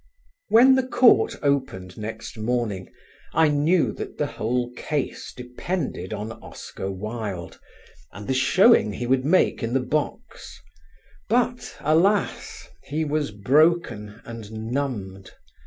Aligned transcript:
When 0.49 0.73
the 0.73 0.87
court 0.87 1.35
opened 1.43 1.95
next 1.95 2.35
morning 2.35 2.91
I 3.35 3.49
knew 3.49 3.93
that 3.93 4.17
the 4.17 4.25
whole 4.25 4.71
case 4.71 5.31
depended 5.31 6.11
on 6.11 6.31
Oscar 6.41 6.89
Wilde, 6.89 7.59
and 8.11 8.27
the 8.27 8.33
showing 8.33 8.93
he 8.93 9.05
would 9.05 9.23
make 9.25 9.61
in 9.61 9.75
the 9.75 9.79
box, 9.79 10.59
but 11.29 11.75
alas! 11.81 12.67
he 12.83 13.05
was 13.05 13.29
broken 13.29 14.19
and 14.25 14.71
numbed. 14.73 15.33